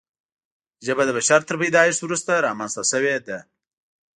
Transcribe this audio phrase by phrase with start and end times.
[0.85, 3.39] ژبه د بشر تر پیدایښت وروسته رامنځته شوې ده.